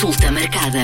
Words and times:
Consulta 0.00 0.32
marcada. 0.32 0.80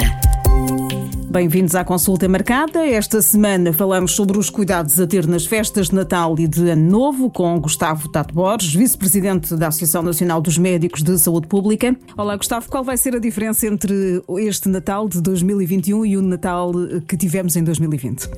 Bem-vindos 1.31 1.74
à 1.74 1.82
consulta 1.82 2.29
marcada. 2.29 2.87
Esta 2.87 3.23
semana 3.23 3.73
falamos 3.73 4.12
sobre 4.12 4.37
os 4.37 4.50
cuidados 4.50 5.00
a 5.00 5.06
ter 5.06 5.27
nas 5.27 5.46
festas 5.46 5.88
de 5.88 5.95
Natal 5.95 6.38
e 6.38 6.46
de 6.46 6.69
Ano 6.69 6.90
Novo 6.90 7.30
com 7.30 7.58
Gustavo 7.58 8.10
Tato 8.10 8.34
Borges, 8.34 8.74
vice-presidente 8.74 9.56
da 9.56 9.68
Associação 9.68 10.02
Nacional 10.02 10.42
dos 10.42 10.58
Médicos 10.58 11.02
de 11.02 11.18
Saúde 11.18 11.46
Pública. 11.46 11.96
Olá, 12.14 12.37
Gustavo, 12.37 12.68
qual 12.68 12.84
vai 12.84 12.98
ser 12.98 13.16
a 13.16 13.18
diferença 13.18 13.66
entre 13.66 14.23
este 14.37 14.68
Natal 14.68 15.09
de 15.09 15.23
2021 15.23 16.05
e 16.05 16.19
o 16.19 16.21
Natal 16.21 16.71
que 17.09 17.17
tivemos 17.17 17.57
em 17.57 17.64
2020? 17.64 18.29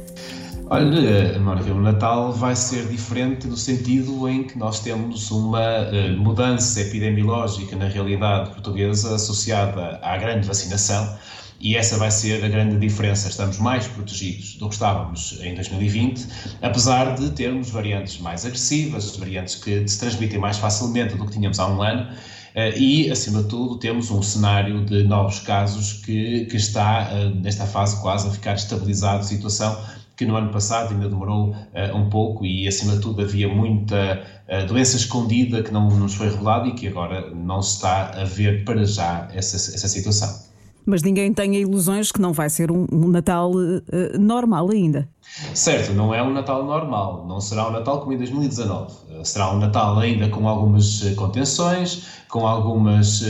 Olha, 0.71 1.39
Mónica, 1.39 1.73
o 1.73 1.81
Natal 1.81 2.31
vai 2.31 2.55
ser 2.55 2.87
diferente 2.89 3.47
no 3.47 3.57
sentido 3.57 4.29
em 4.29 4.45
que 4.45 4.59
nós 4.59 4.81
temos 4.81 5.31
uma 5.31 5.61
uh, 5.89 6.19
mudança 6.19 6.83
epidemiológica 6.83 7.75
na 7.75 7.89
realidade 7.89 8.51
portuguesa 8.51 9.15
associada 9.15 9.99
à 10.03 10.19
grande 10.19 10.47
vacinação 10.47 11.17
e 11.59 11.75
essa 11.75 11.97
vai 11.97 12.11
ser 12.11 12.45
a 12.45 12.49
grande 12.49 12.77
diferença. 12.77 13.31
Estamos 13.31 13.59
mais 13.59 13.87
protegidos 13.87 14.57
do 14.57 14.69
que 14.69 14.75
estávamos 14.75 15.39
em 15.41 15.55
2020, 15.55 16.27
apesar 16.61 17.15
de 17.15 17.31
termos 17.31 17.71
variantes 17.71 18.21
mais 18.21 18.45
agressivas, 18.45 19.17
variantes 19.17 19.55
que 19.55 19.89
se 19.89 19.99
transmitem 19.99 20.39
mais 20.39 20.59
facilmente 20.59 21.17
do 21.17 21.25
que 21.25 21.33
tínhamos 21.33 21.59
há 21.59 21.67
um 21.67 21.81
ano. 21.81 22.09
Eh, 22.55 22.79
e, 22.79 23.11
acima 23.11 23.43
de 23.43 23.49
tudo, 23.49 23.79
temos 23.79 24.11
um 24.11 24.23
cenário 24.23 24.85
de 24.85 25.05
novos 25.05 25.41
casos 25.41 25.95
que, 26.05 26.45
que 26.47 26.57
está, 26.57 27.09
eh, 27.11 27.31
nesta 27.41 27.67
fase, 27.67 28.01
quase 28.01 28.29
a 28.29 28.31
ficar 28.31 28.55
estabilizado, 28.55 29.25
situação 29.25 29.79
que 30.19 30.27
no 30.27 30.35
ano 30.35 30.51
passado 30.51 30.93
ainda 30.93 31.09
demorou 31.09 31.51
uh, 31.51 31.97
um 31.97 32.11
pouco 32.11 32.45
e, 32.45 32.67
acima 32.67 32.95
de 32.95 33.01
tudo, 33.01 33.23
havia 33.23 33.49
muita 33.49 34.21
uh, 34.49 34.67
doença 34.67 34.97
escondida 34.97 35.63
que 35.63 35.73
não 35.73 35.89
nos 35.91 36.15
foi 36.15 36.29
revelada 36.29 36.67
e 36.67 36.73
que 36.73 36.89
agora 36.89 37.31
não 37.31 37.63
se 37.63 37.77
está 37.77 38.11
a 38.21 38.25
ver 38.25 38.65
para 38.65 38.85
já 38.85 39.29
essa, 39.33 39.57
essa 39.57 39.87
situação. 39.87 40.49
Mas 40.85 41.03
ninguém 41.03 41.33
tenha 41.33 41.61
ilusões 41.61 42.11
que 42.11 42.21
não 42.21 42.33
vai 42.33 42.51
ser 42.51 42.73
um, 42.73 42.85
um 42.91 43.07
Natal 43.07 43.53
uh, 43.53 43.83
normal 44.19 44.71
ainda. 44.71 45.09
Certo, 45.55 45.93
não 45.93 46.13
é 46.13 46.21
um 46.21 46.33
Natal 46.33 46.65
normal, 46.65 47.25
não 47.29 47.41
será 47.41 47.69
um 47.69 47.71
Natal 47.71 48.01
como 48.01 48.13
em 48.13 48.17
2019. 48.17 48.93
Será 49.23 49.53
um 49.53 49.59
Natal 49.59 49.99
ainda 50.01 50.29
com 50.31 50.49
algumas 50.49 51.01
contenções, 51.15 52.09
com, 52.29 52.47
algumas, 52.47 53.23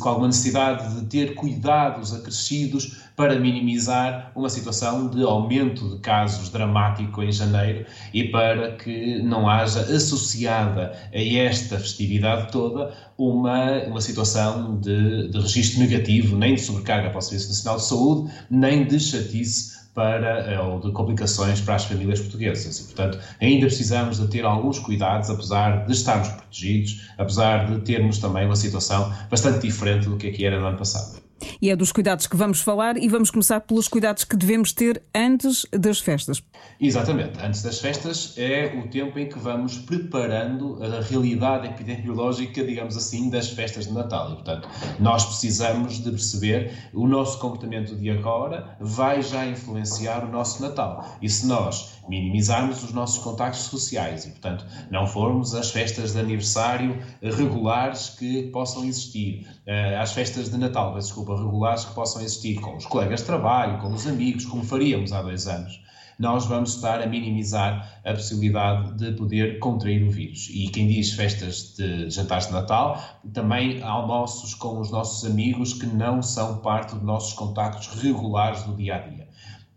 com 0.00 0.08
alguma 0.08 0.28
necessidade 0.28 0.94
de 0.94 1.06
ter 1.06 1.34
cuidados 1.34 2.14
acrescidos 2.14 3.02
para 3.14 3.38
minimizar 3.38 4.32
uma 4.34 4.48
situação 4.48 5.08
de 5.08 5.22
aumento 5.22 5.90
de 5.90 5.98
casos 6.00 6.48
dramático 6.48 7.22
em 7.22 7.30
janeiro 7.30 7.84
e 8.12 8.24
para 8.24 8.72
que 8.76 9.22
não 9.22 9.48
haja 9.48 9.80
associada 9.80 10.92
a 11.12 11.18
esta 11.18 11.78
festividade 11.78 12.50
toda 12.50 12.92
uma, 13.18 13.84
uma 13.84 14.00
situação 14.00 14.80
de, 14.80 15.28
de 15.28 15.38
registro 15.38 15.80
negativo, 15.80 16.36
nem 16.36 16.54
de 16.54 16.62
sobrecarga 16.62 17.10
para 17.10 17.18
o 17.18 17.22
Serviço 17.22 17.48
Nacional 17.48 17.76
de 17.76 17.84
Saúde, 17.84 18.32
nem 18.50 18.84
de 18.84 18.98
chatice 18.98 19.81
para, 19.94 20.50
eh, 20.50 20.60
ou 20.60 20.80
de 20.80 20.90
complicações 20.92 21.60
para 21.60 21.74
as 21.76 21.84
famílias 21.84 22.20
portuguesas. 22.20 22.78
E, 22.80 22.84
portanto, 22.84 23.18
ainda 23.40 23.66
precisamos 23.66 24.18
de 24.18 24.28
ter 24.28 24.44
alguns 24.44 24.78
cuidados, 24.78 25.30
apesar 25.30 25.86
de 25.86 25.92
estarmos 25.92 26.28
protegidos, 26.28 27.10
apesar 27.18 27.66
de 27.70 27.80
termos 27.82 28.18
também 28.18 28.46
uma 28.46 28.56
situação 28.56 29.12
bastante 29.30 29.60
diferente 29.60 30.08
do 30.08 30.16
que 30.16 30.28
aqui 30.28 30.44
era 30.44 30.58
no 30.60 30.66
ano 30.66 30.78
passado. 30.78 31.21
E 31.62 31.70
é 31.70 31.76
dos 31.76 31.92
cuidados 31.92 32.26
que 32.26 32.36
vamos 32.36 32.60
falar 32.60 32.96
e 32.96 33.08
vamos 33.08 33.30
começar 33.30 33.60
pelos 33.60 33.86
cuidados 33.86 34.24
que 34.24 34.34
devemos 34.34 34.72
ter 34.72 35.00
antes 35.14 35.64
das 35.70 36.00
festas. 36.00 36.42
Exatamente. 36.80 37.38
Antes 37.40 37.62
das 37.62 37.78
festas 37.78 38.34
é 38.36 38.76
o 38.76 38.88
tempo 38.88 39.16
em 39.16 39.28
que 39.28 39.38
vamos 39.38 39.78
preparando 39.78 40.82
a 40.82 41.00
realidade 41.00 41.68
epidemiológica, 41.68 42.64
digamos 42.64 42.96
assim, 42.96 43.30
das 43.30 43.50
festas 43.50 43.86
de 43.86 43.92
Natal. 43.92 44.32
E, 44.32 44.34
portanto, 44.34 44.68
nós 44.98 45.24
precisamos 45.24 46.02
de 46.02 46.10
perceber 46.10 46.72
o 46.92 47.06
nosso 47.06 47.38
comportamento 47.38 47.94
de 47.94 48.10
agora 48.10 48.76
vai 48.80 49.22
já 49.22 49.46
influenciar 49.46 50.24
o 50.24 50.32
nosso 50.32 50.60
Natal. 50.60 51.16
E 51.22 51.28
se 51.28 51.46
nós 51.46 51.92
minimizarmos 52.08 52.82
os 52.82 52.92
nossos 52.92 53.22
contactos 53.22 53.60
sociais 53.60 54.24
e, 54.24 54.30
portanto, 54.30 54.66
não 54.90 55.06
formos 55.06 55.54
às 55.54 55.70
festas 55.70 56.12
de 56.12 56.18
aniversário 56.18 57.00
regulares 57.22 58.08
que 58.10 58.48
possam 58.50 58.84
existir, 58.84 59.46
eh, 59.66 59.96
às 59.96 60.12
festas 60.12 60.50
de 60.50 60.58
Natal, 60.58 60.94
desculpa, 60.94 61.36
regulares 61.36 61.84
que 61.84 61.94
possam 61.94 62.22
existir 62.22 62.60
com 62.60 62.76
os 62.76 62.86
colegas 62.86 63.20
de 63.20 63.26
trabalho, 63.26 63.80
com 63.80 63.92
os 63.92 64.06
amigos, 64.06 64.44
como 64.44 64.64
faríamos 64.64 65.12
há 65.12 65.22
dois 65.22 65.46
anos, 65.46 65.80
nós 66.18 66.46
vamos 66.46 66.74
estar 66.74 67.00
a 67.00 67.06
minimizar 67.06 68.00
a 68.04 68.12
possibilidade 68.12 68.94
de 68.94 69.12
poder 69.12 69.58
contrair 69.58 70.02
o 70.02 70.10
vírus. 70.10 70.48
E 70.50 70.68
quem 70.68 70.86
diz 70.86 71.12
festas 71.12 71.74
de 71.76 72.10
jantares 72.10 72.46
de 72.46 72.52
Natal, 72.52 73.00
também 73.32 73.82
almoços 73.82 74.54
com 74.54 74.78
os 74.80 74.90
nossos 74.90 75.28
amigos 75.28 75.72
que 75.72 75.86
não 75.86 76.22
são 76.22 76.58
parte 76.58 76.94
dos 76.94 77.04
nossos 77.04 77.32
contactos 77.32 77.88
regulares 78.02 78.62
do 78.64 78.76
dia 78.76 78.96
a 78.96 78.98
dia 78.98 79.21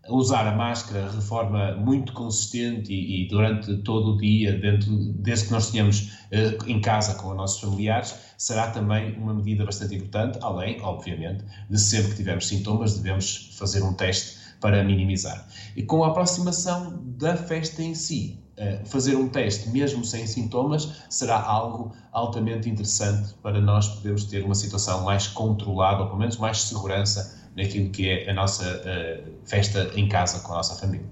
usar 0.08 0.46
a 0.46 0.52
máscara 0.52 1.08
de 1.08 1.20
forma 1.20 1.74
muito 1.76 2.12
consistente 2.12 2.92
e, 2.92 3.24
e, 3.24 3.28
durante 3.28 3.76
todo 3.78 4.14
o 4.14 4.16
dia, 4.16 4.52
dentro, 4.58 4.96
desde 5.14 5.46
que 5.46 5.52
nós 5.52 5.70
tenhamos 5.70 6.12
uh, 6.32 6.68
em 6.68 6.80
casa 6.80 7.14
com 7.14 7.30
os 7.30 7.36
nossos 7.36 7.60
familiares, 7.60 8.14
será 8.36 8.70
também 8.70 9.16
uma 9.16 9.34
medida 9.34 9.64
bastante 9.64 9.94
importante, 9.94 10.38
além, 10.42 10.80
obviamente, 10.80 11.44
de 11.68 11.78
sempre 11.78 12.10
que 12.10 12.16
tivermos 12.16 12.46
sintomas, 12.46 12.96
devemos 12.96 13.54
fazer 13.58 13.82
um 13.82 13.92
teste 13.92 14.36
para 14.60 14.82
minimizar. 14.82 15.46
E 15.76 15.82
com 15.82 16.04
a 16.04 16.08
aproximação 16.08 16.98
da 17.18 17.36
festa 17.36 17.82
em 17.82 17.94
si, 17.94 18.40
uh, 18.58 18.86
fazer 18.86 19.16
um 19.16 19.28
teste 19.28 19.68
mesmo 19.70 20.04
sem 20.04 20.26
sintomas 20.26 21.02
será 21.10 21.40
algo 21.40 21.94
altamente 22.12 22.68
interessante 22.68 23.34
para 23.42 23.60
nós 23.60 23.88
podermos 23.88 24.24
ter 24.24 24.44
uma 24.44 24.54
situação 24.54 25.04
mais 25.04 25.26
controlada, 25.26 26.02
ou 26.02 26.06
pelo 26.06 26.18
menos 26.18 26.36
mais 26.36 26.62
segurança 26.62 27.35
naquilo 27.56 27.90
que 27.90 28.08
é 28.08 28.30
a 28.30 28.34
nossa 28.34 28.64
uh, 28.64 29.32
festa 29.44 29.90
em 29.96 30.08
casa 30.08 30.40
com 30.40 30.52
a 30.52 30.56
nossa 30.56 30.74
família. 30.74 31.06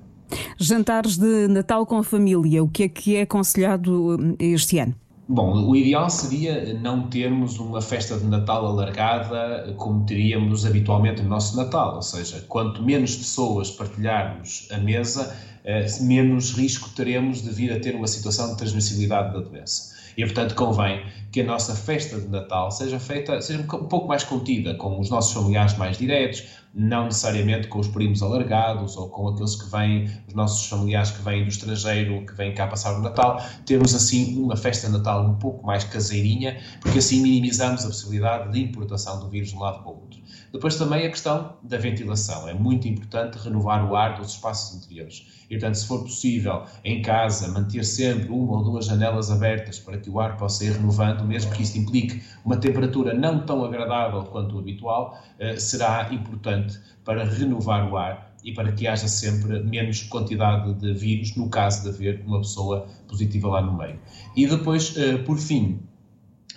Jantares 0.59 1.17
de 1.17 1.49
Natal 1.49 1.87
com 1.87 1.99
a 1.99 2.05
família, 2.05 2.63
o 2.63 2.69
que 2.69 2.85
é 2.85 2.89
que 2.89 3.17
é 3.17 3.23
aconselhado 3.23 4.37
eh, 4.39 4.47
este 4.47 4.79
ano? 4.79 4.95
Bom, 5.27 5.69
o 5.69 5.75
ideal 5.75 6.11
seria 6.11 6.75
não 6.75 7.09
termos 7.09 7.59
uma 7.59 7.81
festa 7.81 8.19
de 8.19 8.27
Natal 8.27 8.67
alargada 8.67 9.73
como 9.79 10.05
teríamos 10.05 10.67
habitualmente 10.67 11.23
no 11.23 11.31
nosso 11.31 11.57
Natal, 11.57 11.97
ou 11.97 12.03
seja, 12.03 12.45
quanto 12.47 12.83
menos 12.83 13.17
pessoas 13.17 13.71
partilharmos 13.71 14.69
a 14.71 14.77
mesa, 14.77 15.35
eh, 15.35 15.54
menos 16.01 16.53
risco 16.53 16.91
teremos 16.91 17.43
de 17.43 17.51
vir 17.51 17.73
a 17.73 17.81
ter 17.81 17.95
uma 17.95 18.07
situação 18.07 18.51
de 18.51 18.59
transmissibilidade 18.59 19.33
da 19.33 19.41
doença. 19.41 19.95
E, 20.17 20.25
portanto, 20.25 20.55
convém 20.55 21.05
que 21.33 21.41
a 21.41 21.45
nossa 21.45 21.75
festa 21.75 22.21
de 22.21 22.29
Natal 22.29 22.71
seja 22.71 23.01
feita, 23.01 23.41
seja 23.41 23.61
um 23.61 23.67
pouco 23.67 24.07
mais 24.07 24.23
contida, 24.23 24.75
com 24.75 25.01
os 25.01 25.11
nossos 25.11 25.33
familiares 25.33 25.77
mais 25.77 25.99
diretos, 25.99 26.45
não 26.73 27.07
necessariamente 27.07 27.69
com 27.69 27.79
os 27.79 27.89
primos 27.89 28.23
alargados 28.23 28.97
ou 28.97 29.09
com 29.09 29.29
aqueles 29.29 29.57
que 29.57 29.69
vêm, 29.71 30.11
os 30.29 30.35
nossos 30.35 30.67
familiares 30.67 31.11
que 31.11 31.23
vêm 31.23 31.43
do 31.43 31.49
estrangeiro, 31.49 32.25
que 32.27 32.35
vêm 32.35 32.55
cá 32.55 32.67
passar 32.67 32.97
o 32.97 33.03
Natal. 33.03 33.45
Temos, 33.67 33.95
assim, 33.95 34.39
uma 34.39 34.57
festa 34.57 34.87
de 34.87 34.93
Natal 34.93 35.25
um 35.25 35.35
pouco 35.35 35.67
mais 35.67 35.85
caseirinha, 35.85 36.61
porque 36.81 36.99
assim 36.99 37.21
minimizamos 37.21 37.85
a 37.85 37.89
possibilidade 37.89 38.53
de 38.53 38.61
importação 38.61 39.19
do 39.21 39.29
vírus 39.29 39.51
de 39.51 39.57
um 39.57 39.61
lado 39.61 39.83
para 39.83 39.91
o 39.91 40.01
outro. 40.01 40.21
Depois 40.53 40.77
também 40.77 41.05
a 41.05 41.11
questão 41.11 41.57
da 41.63 41.77
ventilação. 41.77 42.49
É 42.49 42.55
muito 42.55 42.87
importante 42.87 43.39
renovar 43.39 43.91
o 43.91 43.97
ar 43.97 44.17
dos 44.17 44.35
espaços 44.35 44.77
interiores. 44.77 45.27
Portanto, 45.59 45.77
se 45.77 45.87
for 45.87 46.03
possível, 46.03 46.63
em 46.85 47.03
casa, 47.03 47.49
manter 47.49 47.85
sempre 47.85 48.29
uma 48.31 48.59
ou 48.59 48.65
duas 48.65 48.87
janelas 48.87 49.31
abertas 49.31 49.79
para 49.79 49.99
que 49.99 50.11
o 50.11 50.21
ar 50.21 50.37
possa 50.37 50.65
ir 50.65 50.73
renovando, 50.73 51.25
mesmo 51.25 51.51
que 51.53 51.63
isso 51.63 51.79
implique 51.79 52.23
uma 52.45 52.57
temperatura 52.57 53.15
não 53.15 53.45
tão 53.45 53.65
agradável 53.65 54.23
quanto 54.25 54.57
o 54.57 54.59
habitual, 54.59 55.19
eh, 55.39 55.57
será 55.57 56.09
importante 56.13 56.79
para 57.05 57.25
renovar 57.25 57.91
o 57.91 57.97
ar 57.97 58.35
e 58.45 58.53
para 58.53 58.73
que 58.73 58.87
haja 58.87 59.09
sempre 59.09 59.63
menos 59.63 60.03
quantidade 60.03 60.75
de 60.75 60.93
vírus, 60.93 61.35
no 61.35 61.49
caso 61.49 61.83
de 61.83 61.89
haver 61.89 62.23
uma 62.27 62.41
pessoa 62.41 62.87
positiva 63.09 63.49
lá 63.49 63.63
no 63.63 63.77
meio. 63.77 63.99
E 64.37 64.47
depois, 64.47 64.95
eh, 64.97 65.17
por 65.19 65.39
fim, 65.39 65.81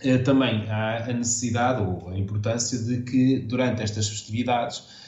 eh, 0.03 0.17
também 0.17 0.69
há 0.69 1.05
a 1.09 1.13
necessidade 1.13 1.81
ou 1.81 2.09
a 2.09 2.17
importância 2.17 2.77
de 2.77 3.01
que 3.01 3.39
durante 3.39 3.81
estas 3.81 4.09
festividades 4.09 5.06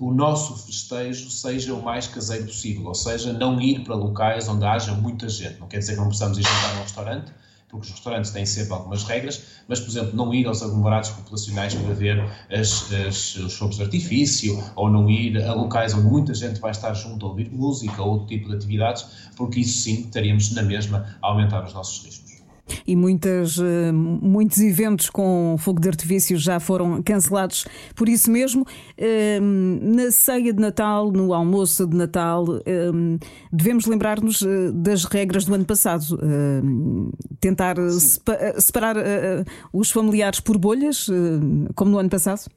o 0.00 0.12
nosso 0.12 0.56
festejo 0.56 1.30
seja 1.30 1.72
o 1.74 1.82
mais 1.82 2.08
caseiro 2.08 2.46
possível, 2.46 2.86
ou 2.86 2.94
seja, 2.94 3.32
não 3.32 3.60
ir 3.60 3.84
para 3.84 3.94
locais 3.94 4.48
onde 4.48 4.64
haja 4.64 4.92
muita 4.94 5.28
gente. 5.28 5.60
Não 5.60 5.68
quer 5.68 5.78
dizer 5.78 5.92
que 5.92 6.00
não 6.00 6.08
possamos 6.08 6.38
ir 6.38 6.42
jantar 6.42 6.74
num 6.74 6.82
restaurante, 6.82 7.32
porque 7.68 7.86
os 7.86 7.92
restaurantes 7.92 8.30
têm 8.30 8.46
sempre 8.46 8.72
algumas 8.72 9.04
regras, 9.04 9.42
mas, 9.68 9.78
por 9.78 9.90
exemplo, 9.90 10.16
não 10.16 10.34
ir 10.34 10.46
aos 10.46 10.62
aglomerados 10.62 11.10
populacionais 11.10 11.74
para 11.74 11.94
ver 11.94 12.20
as, 12.50 12.90
as, 12.92 13.36
os 13.36 13.54
fogos 13.54 13.76
de 13.76 13.82
artifício, 13.82 14.62
ou 14.74 14.90
não 14.90 15.08
ir 15.08 15.40
a 15.44 15.52
locais 15.52 15.94
onde 15.94 16.06
muita 16.06 16.34
gente 16.34 16.58
vai 16.60 16.70
estar 16.70 16.94
junto 16.94 17.26
a 17.26 17.28
ouvir 17.28 17.50
música 17.52 18.02
ou 18.02 18.12
outro 18.12 18.26
tipo 18.26 18.48
de 18.48 18.56
atividades, 18.56 19.06
porque 19.36 19.60
isso 19.60 19.78
sim 19.82 20.00
estaríamos 20.00 20.50
na 20.52 20.62
mesma 20.62 21.16
a 21.22 21.28
aumentar 21.28 21.64
os 21.64 21.74
nossos 21.74 22.04
riscos 22.04 22.37
e 22.86 22.96
muitas, 22.96 23.58
eh, 23.58 23.92
muitos 23.92 24.58
eventos 24.60 25.10
com 25.10 25.56
fogo 25.58 25.80
de 25.80 25.88
artifício 25.88 26.36
já 26.36 26.60
foram 26.60 27.02
cancelados 27.02 27.66
por 27.94 28.08
isso 28.08 28.30
mesmo. 28.30 28.66
Eh, 28.96 29.38
na 29.40 30.10
ceia 30.10 30.52
de 30.52 30.60
Natal, 30.60 31.10
no 31.12 31.32
almoço 31.32 31.86
de 31.86 31.96
Natal, 31.96 32.44
eh, 32.66 32.90
devemos 33.52 33.86
lembrar-nos 33.86 34.42
das 34.74 35.04
regras 35.04 35.44
do 35.44 35.54
ano 35.54 35.64
passado. 35.64 36.18
Tentar 37.40 37.76
separar 38.58 38.96
os 39.72 39.90
familiares 39.90 40.40
por 40.40 40.58
bolhas, 40.58 41.08
como 41.74 41.90
no 41.90 41.98
ano 41.98 42.08
passado? 42.08 42.48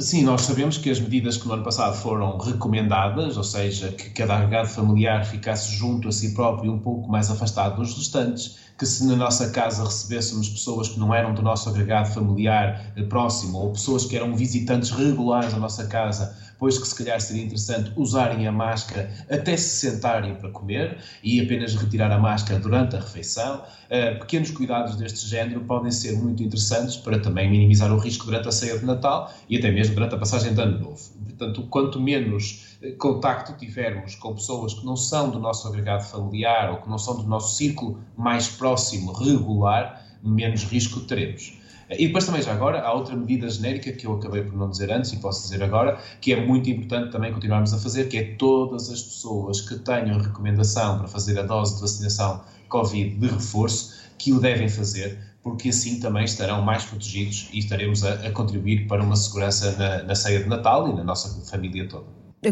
Sim, 0.00 0.22
nós 0.24 0.42
sabemos 0.46 0.78
que 0.78 0.88
as 0.88 0.98
medidas 0.98 1.36
que 1.36 1.46
no 1.46 1.52
ano 1.52 1.62
passado 1.62 1.94
foram 1.94 2.38
recomendadas, 2.38 3.36
ou 3.36 3.44
seja, 3.44 3.92
que 3.92 4.08
cada 4.10 4.34
agregado 4.34 4.66
familiar 4.66 5.22
ficasse 5.26 5.70
junto 5.70 6.08
a 6.08 6.12
si 6.12 6.32
próprio 6.32 6.68
e 6.72 6.74
um 6.74 6.80
pouco 6.80 7.10
mais 7.10 7.28
afastado 7.30 7.74
dos 7.76 7.94
restantes, 7.94 8.56
que 8.78 8.86
se 8.86 9.04
na 9.04 9.14
nossa 9.14 9.50
casa 9.50 9.84
recebêssemos 9.84 10.48
pessoas 10.48 10.88
que 10.88 10.98
não 10.98 11.12
eram 11.14 11.34
do 11.34 11.42
nosso 11.42 11.68
agregado 11.68 12.08
familiar 12.08 12.80
eh, 12.96 13.02
próximo 13.02 13.58
ou 13.58 13.72
pessoas 13.72 14.06
que 14.06 14.16
eram 14.16 14.34
visitantes 14.34 14.88
regulares 14.90 15.52
da 15.52 15.58
nossa 15.58 15.84
casa, 15.86 16.32
pois 16.60 16.78
que 16.78 16.86
se 16.86 16.94
calhar 16.94 17.18
seria 17.20 17.42
interessante 17.42 17.90
usarem 17.96 18.46
a 18.46 18.52
máscara 18.52 19.10
até 19.30 19.56
se 19.56 19.90
sentarem 19.90 20.34
para 20.34 20.50
comer 20.50 20.98
e 21.24 21.40
apenas 21.40 21.74
retirar 21.74 22.12
a 22.12 22.18
máscara 22.18 22.60
durante 22.60 22.94
a 22.94 23.00
refeição. 23.00 23.62
Uh, 23.86 24.18
pequenos 24.20 24.50
cuidados 24.50 24.94
deste 24.96 25.26
género 25.26 25.62
podem 25.62 25.90
ser 25.90 26.12
muito 26.18 26.42
interessantes 26.42 26.98
para 26.98 27.18
também 27.18 27.50
minimizar 27.50 27.90
o 27.90 27.98
risco 27.98 28.26
durante 28.26 28.48
a 28.48 28.52
ceia 28.52 28.78
de 28.78 28.84
Natal 28.84 29.32
e 29.48 29.56
até 29.56 29.70
mesmo 29.72 29.94
durante 29.94 30.14
a 30.14 30.18
passagem 30.18 30.52
de 30.52 30.60
Ano 30.60 30.78
Novo. 30.78 31.00
Portanto, 31.24 31.66
quanto 31.70 31.98
menos 31.98 32.76
eh, 32.82 32.92
contacto 32.92 33.54
tivermos 33.54 34.14
com 34.14 34.34
pessoas 34.34 34.74
que 34.74 34.84
não 34.84 34.96
são 34.96 35.30
do 35.30 35.38
nosso 35.38 35.66
agregado 35.66 36.04
familiar 36.04 36.70
ou 36.70 36.82
que 36.82 36.90
não 36.90 36.98
são 36.98 37.16
do 37.16 37.22
nosso 37.22 37.56
círculo 37.56 37.98
mais 38.14 38.48
próximo, 38.48 39.12
regular, 39.12 40.04
menos 40.22 40.64
risco 40.64 41.00
teremos. 41.00 41.58
E 41.98 42.06
depois 42.06 42.24
também, 42.24 42.40
já 42.40 42.52
agora, 42.52 42.80
há 42.80 42.92
outra 42.92 43.16
medida 43.16 43.48
genérica 43.48 43.90
que 43.92 44.06
eu 44.06 44.14
acabei 44.14 44.42
por 44.42 44.56
não 44.56 44.70
dizer 44.70 44.92
antes 44.92 45.12
e 45.12 45.16
posso 45.16 45.42
dizer 45.42 45.62
agora, 45.62 45.98
que 46.20 46.32
é 46.32 46.44
muito 46.44 46.70
importante 46.70 47.10
também 47.10 47.32
continuarmos 47.32 47.74
a 47.74 47.78
fazer, 47.78 48.08
que 48.08 48.16
é 48.16 48.34
todas 48.36 48.88
as 48.90 49.02
pessoas 49.02 49.60
que 49.60 49.76
tenham 49.80 50.18
recomendação 50.18 50.98
para 50.98 51.08
fazer 51.08 51.38
a 51.38 51.42
dose 51.42 51.74
de 51.74 51.80
vacinação 51.80 52.42
Covid 52.68 53.16
de 53.16 53.26
reforço, 53.26 53.98
que 54.16 54.32
o 54.32 54.38
devem 54.38 54.68
fazer, 54.68 55.18
porque 55.42 55.70
assim 55.70 55.98
também 55.98 56.24
estarão 56.24 56.62
mais 56.62 56.84
protegidos 56.84 57.48
e 57.52 57.58
estaremos 57.58 58.04
a, 58.04 58.14
a 58.26 58.30
contribuir 58.30 58.86
para 58.86 59.02
uma 59.02 59.16
segurança 59.16 59.72
na, 59.76 60.02
na 60.04 60.14
ceia 60.14 60.42
de 60.42 60.48
Natal 60.48 60.88
e 60.88 60.94
na 60.94 61.02
nossa 61.02 61.28
família 61.50 61.88
toda. 61.88 62.06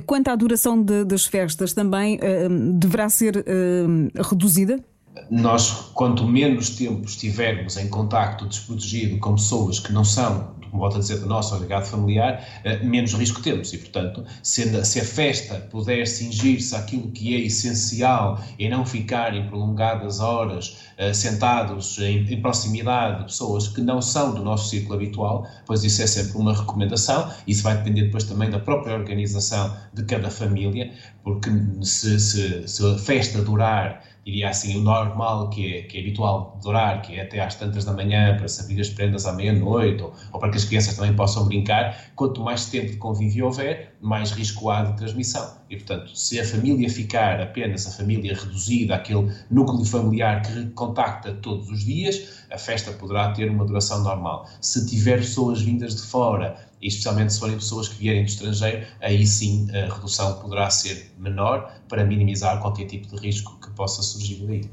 Quanto 0.05 0.29
à 0.29 0.37
duração 0.37 0.83
de, 0.83 1.05
das 1.05 1.25
festas, 1.25 1.73
também 1.73 2.17
uh, 2.17 2.73
deverá 2.75 3.09
ser 3.09 3.37
uh, 3.37 4.23
reduzida? 4.23 4.85
Nós, 5.31 5.91
quanto 5.95 6.25
menos 6.27 6.71
tempo 6.71 7.07
estivermos 7.07 7.77
em 7.77 7.89
contacto 7.89 8.47
desprotegido 8.47 9.19
com 9.19 9.35
pessoas 9.35 9.79
que 9.79 9.93
não 9.93 10.05
são, 10.05 10.55
como 10.71 10.83
volto 10.83 10.97
a 10.97 11.01
dizer, 11.01 11.19
do 11.19 11.27
nosso 11.27 11.55
agregado 11.55 11.87
familiar, 11.87 12.47
eh, 12.65 12.79
menos 12.83 13.13
risco 13.15 13.43
temos. 13.43 13.73
E, 13.73 13.79
portanto, 13.79 14.25
se 14.43 14.63
a, 14.69 15.05
festa 15.05 15.55
puder 15.71 16.07
cingir-se 16.07 16.75
àquilo 16.75 17.11
que 17.11 17.35
é 17.35 17.41
essencial 17.41 18.41
e 18.59 18.69
não 18.69 18.85
ficarem 18.85 19.47
prolongadas 19.47 20.21
horas 20.21 20.79
uh, 20.99 21.15
sentados 21.15 21.99
em, 21.99 22.33
em, 22.33 22.41
proximidade 22.41 23.19
de 23.19 23.25
pessoas 23.25 23.69
que 23.69 23.81
não 23.81 24.01
são 24.01 24.35
do 24.35 24.43
nosso 24.43 24.69
ciclo 24.69 24.95
habitual, 24.95 25.47
pois 25.67 25.85
isso 25.85 26.03
é 26.03 26.07
sempre 26.07 26.39
uma 26.39 26.55
recomendação. 26.55 27.31
Isso 27.47 27.63
vai 27.63 27.77
depender 27.77 28.03
depois 28.03 28.25
também 28.25 28.51
da 28.51 28.59
própria 28.59 28.95
organização 28.95 29.75
de 29.93 30.05
cada 30.05 30.31
família, 30.31 30.93
porque 31.23 31.51
se, 31.83 32.19
se, 32.21 32.69
se 32.69 32.87
a 32.87 32.99
festa 32.99 33.43
durar 33.43 34.03
diria 34.29 34.51
assim, 34.51 34.77
o 34.77 34.83
normal 34.83 35.49
que 35.49 35.75
é, 35.75 35.83
que 35.83 35.97
é 35.97 36.01
habitual 36.03 36.59
durar, 36.63 37.01
que 37.01 37.19
é 37.19 37.23
até 37.23 37.41
às 37.41 37.55
tantas 37.55 37.87
da 37.87 37.95
manhã, 37.95 38.37
para 38.37 38.47
se 38.47 38.61
abrir 38.61 38.79
as 38.81 38.91
prendas 38.91 39.25
à 39.25 39.33
meia-noite, 39.33 40.03
ou, 40.03 40.13
ou, 40.33 40.39
para 40.39 40.51
que 40.51 40.59
as 40.59 40.65
crianças 40.65 40.95
também 40.95 41.17
possam 41.17 41.47
brincar, 41.47 42.13
quanto 42.15 42.43
mais 42.43 42.67
tempo 42.67 42.91
de 42.91 42.99
convívio 42.99 43.47
houver, 43.47 43.95
mais 44.01 44.31
risco 44.31 44.69
há 44.69 44.83
de 44.83 44.97
transmissão. 44.99 45.57
E, 45.71 45.77
portanto, 45.77 46.15
se 46.15 46.39
a 46.39 46.45
família 46.45 46.89
ficar 46.91 47.41
apenas 47.41 47.87
a 47.87 47.91
família 47.91 48.35
reduzida, 48.35 48.97
aquele 48.97 49.33
núcleo 49.51 49.85
familiar 49.85 50.43
que 50.43 50.67
contacta 50.71 51.33
todos 51.33 51.71
os 51.71 51.85
dias, 51.85 52.45
a 52.51 52.59
festa 52.59 52.93
poderá 52.93 53.33
ter 53.33 53.51
uma 53.51 53.65
duração 53.65 54.03
normal. 54.03 54.47
Se 54.61 54.87
tiver 54.87 55.19
pessoas 55.19 55.63
vindas 55.63 55.97
de 55.97 56.03
fora, 56.03 56.68
e 56.81 56.89
especialmente 56.89 57.33
se 57.33 57.41
forem 57.41 57.57
pessoas 57.57 57.89
que 57.89 57.99
vierem 57.99 58.25
do 58.25 58.29
estrangeiro, 58.29 58.87
aí 59.01 59.27
sim 59.27 59.69
a 59.71 59.93
redução 59.93 60.41
poderá 60.41 60.71
ser 60.71 61.13
menor 61.19 61.73
para 61.89 62.05
minimizar 62.05 62.61
qualquer 62.61 62.87
tipo 62.87 63.09
de 63.09 63.17
risco 63.21 63.59
que 63.61 63.71
possa 63.71 64.03
surgir 64.03 64.45
daí. 64.47 64.69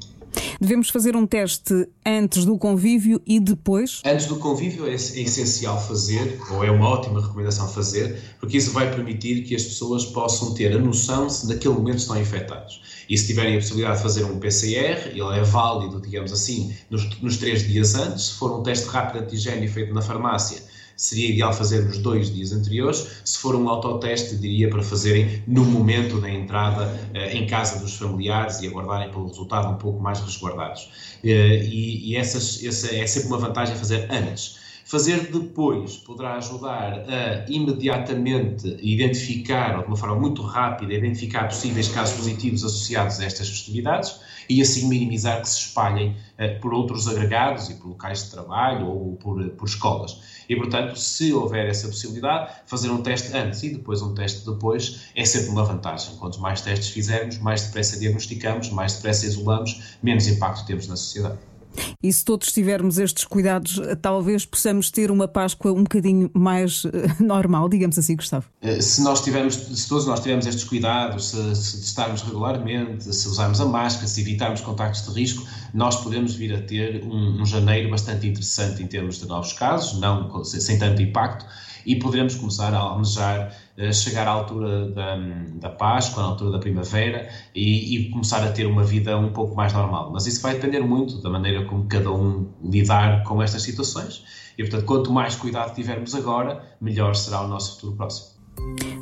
Devemos 0.60 0.88
fazer 0.88 1.16
um 1.16 1.26
teste 1.26 1.88
antes 2.04 2.44
do 2.44 2.58
convívio 2.58 3.20
e 3.26 3.40
depois? 3.40 4.00
Antes 4.04 4.26
do 4.26 4.36
convívio 4.36 4.86
é, 4.86 4.92
é 4.92 4.94
essencial 4.94 5.80
fazer, 5.80 6.38
ou 6.50 6.64
é 6.64 6.70
uma 6.70 6.88
ótima 6.88 7.20
recomendação 7.20 7.68
fazer, 7.68 8.18
porque 8.38 8.56
isso 8.56 8.70
vai 8.72 8.90
permitir 8.90 9.42
que 9.44 9.54
as 9.54 9.64
pessoas 9.64 10.04
possam 10.04 10.54
ter 10.54 10.74
a 10.74 10.78
noção 10.78 11.28
se 11.28 11.48
naquele 11.48 11.74
momento 11.74 11.98
estão 11.98 12.20
infectados. 12.20 12.80
E 13.08 13.16
se 13.16 13.26
tiverem 13.26 13.54
a 13.54 13.58
possibilidade 13.58 13.98
de 13.98 14.02
fazer 14.02 14.24
um 14.24 14.38
PCR, 14.38 15.10
ele 15.10 15.38
é 15.38 15.42
válido, 15.42 16.00
digamos 16.00 16.32
assim, 16.32 16.74
nos, 16.90 17.20
nos 17.20 17.36
três 17.36 17.66
dias 17.66 17.94
antes. 17.94 18.24
Se 18.26 18.34
for 18.34 18.58
um 18.58 18.62
teste 18.62 18.86
rápido 18.88 19.20
de 19.20 19.26
antigênio 19.26 19.70
feito 19.70 19.94
na 19.94 20.02
farmácia, 20.02 20.62
seria 20.96 21.30
ideal 21.30 21.52
fazer 21.52 21.84
nos 21.84 21.98
dois 21.98 22.34
dias 22.34 22.52
anteriores. 22.52 23.06
Se 23.24 23.38
for 23.38 23.54
um 23.54 23.68
autoteste, 23.68 24.36
diria 24.36 24.70
para 24.70 24.82
fazerem 24.82 25.42
no 25.46 25.64
momento 25.64 26.20
da 26.20 26.30
entrada 26.30 26.98
eh, 27.12 27.36
em 27.36 27.46
casa 27.46 27.78
dos 27.78 27.96
familiares 27.96 28.60
e 28.60 28.66
aguardarem 28.66 29.10
pelo 29.10 29.28
resultado 29.28 29.68
um 29.68 29.76
pouco 29.76 30.02
mais 30.02 30.20
resguardados. 30.20 30.90
Eh, 31.22 31.64
e, 31.64 32.10
e 32.12 32.16
essa 32.16 32.38
é 32.38 33.06
sempre 33.06 33.28
uma 33.28 33.38
vantagem 33.38 33.76
fazer 33.76 34.08
antes. 34.10 34.65
Fazer 34.88 35.32
depois 35.32 35.96
poderá 35.96 36.36
ajudar 36.36 37.00
a 37.08 37.50
imediatamente 37.50 38.68
identificar, 38.80 39.74
ou 39.78 39.82
de 39.82 39.88
uma 39.88 39.96
forma 39.96 40.14
muito 40.14 40.42
rápida, 40.42 40.94
identificar 40.94 41.48
possíveis 41.48 41.88
casos 41.88 42.16
positivos 42.16 42.62
associados 42.62 43.18
a 43.18 43.24
estas 43.24 43.48
festividades 43.48 44.20
e 44.48 44.62
assim 44.62 44.88
minimizar 44.88 45.40
que 45.40 45.48
se 45.48 45.58
espalhem 45.58 46.10
uh, 46.38 46.60
por 46.60 46.72
outros 46.72 47.08
agregados 47.08 47.68
e 47.68 47.74
por 47.74 47.88
locais 47.88 48.22
de 48.22 48.30
trabalho 48.30 48.86
ou 48.86 49.16
por, 49.16 49.44
por 49.50 49.66
escolas. 49.66 50.20
E, 50.48 50.54
portanto, 50.54 50.96
se 50.96 51.32
houver 51.32 51.66
essa 51.66 51.88
possibilidade, 51.88 52.52
fazer 52.64 52.88
um 52.88 53.02
teste 53.02 53.36
antes 53.36 53.64
e 53.64 53.70
depois 53.70 54.00
um 54.02 54.14
teste 54.14 54.48
depois 54.48 55.10
é 55.16 55.24
sempre 55.24 55.50
uma 55.50 55.64
vantagem. 55.64 56.14
Quanto 56.14 56.40
mais 56.40 56.60
testes 56.60 56.90
fizermos, 56.90 57.38
mais 57.38 57.64
depressa 57.64 57.98
diagnosticamos, 57.98 58.70
mais 58.70 58.94
depressa 58.94 59.26
isolamos, 59.26 59.98
menos 60.00 60.28
impacto 60.28 60.64
temos 60.64 60.86
na 60.86 60.94
sociedade. 60.94 61.55
E 62.02 62.12
se 62.12 62.24
todos 62.24 62.52
tivermos 62.52 62.98
estes 62.98 63.24
cuidados, 63.24 63.80
talvez 64.00 64.44
possamos 64.44 64.90
ter 64.90 65.10
uma 65.10 65.26
Páscoa 65.26 65.72
um 65.72 65.82
bocadinho 65.82 66.30
mais 66.34 66.84
eh, 66.86 67.22
normal, 67.22 67.68
digamos 67.68 67.98
assim, 67.98 68.16
Gustavo. 68.16 68.46
Eh, 68.60 68.80
se 68.80 69.02
nós 69.02 69.22
tivermos, 69.22 69.54
se 69.54 69.88
todos 69.88 70.06
nós 70.06 70.20
tivermos 70.20 70.46
estes 70.46 70.64
cuidados, 70.64 71.30
se, 71.30 71.56
se 71.56 71.80
estarmos 71.80 72.22
regularmente, 72.22 73.04
se 73.14 73.28
usarmos 73.28 73.60
a 73.60 73.66
máscara, 73.66 74.06
se 74.06 74.20
evitarmos 74.20 74.60
contactos 74.60 75.02
de 75.06 75.20
risco, 75.20 75.46
nós 75.76 76.02
podemos 76.02 76.34
vir 76.34 76.54
a 76.54 76.62
ter 76.62 77.04
um, 77.04 77.42
um 77.42 77.46
janeiro 77.46 77.90
bastante 77.90 78.26
interessante 78.26 78.82
em 78.82 78.86
termos 78.86 79.18
de 79.18 79.26
novos 79.26 79.52
casos, 79.52 80.00
não 80.00 80.42
sem 80.42 80.78
tanto 80.78 81.02
impacto 81.02 81.44
e 81.84 81.96
poderemos 81.96 82.34
começar 82.34 82.74
a 82.74 82.78
almejar 82.78 83.54
eh, 83.76 83.92
chegar 83.92 84.26
à 84.26 84.30
altura 84.30 84.90
da, 84.90 85.16
da 85.60 85.68
Páscoa, 85.68 86.22
à 86.22 86.26
altura 86.26 86.52
da 86.52 86.58
primavera 86.58 87.28
e, 87.54 87.96
e, 87.96 88.10
começar 88.10 88.42
a 88.42 88.50
ter 88.50 88.66
uma 88.66 88.82
vida 88.82 89.16
um 89.16 89.32
pouco 89.32 89.54
mais 89.54 89.72
normal. 89.72 90.10
Mas 90.12 90.26
isso 90.26 90.42
vai 90.42 90.54
depender 90.54 90.80
muito 90.80 91.22
da 91.22 91.30
maneira 91.30 91.64
como 91.66 91.84
cada 91.84 92.10
um 92.10 92.48
lidar 92.64 93.22
com 93.22 93.40
estas 93.40 93.62
situações 93.62 94.24
e, 94.58 94.62
portanto, 94.62 94.84
quanto 94.84 95.12
mais 95.12 95.36
cuidado 95.36 95.74
tivermos 95.74 96.14
agora, 96.14 96.60
melhor 96.80 97.14
será 97.14 97.42
o 97.42 97.48
nosso 97.48 97.74
futuro 97.74 97.96
próximo. 97.96 98.36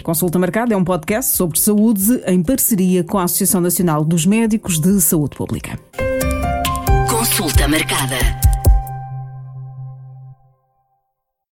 Consulta 0.02 0.38
Marcada 0.38 0.74
é 0.74 0.76
um 0.76 0.84
podcast 0.84 1.34
sobre 1.34 1.58
saúde 1.58 2.20
em 2.26 2.42
parceria 2.42 3.02
com 3.02 3.16
a 3.16 3.24
Associação 3.24 3.60
Nacional 3.60 4.04
dos 4.04 4.26
Médicos 4.26 4.78
de 4.78 5.00
Saúde 5.00 5.36
Pública. 5.36 5.78
Consulta 7.44 7.68
Marcada. 7.68 8.43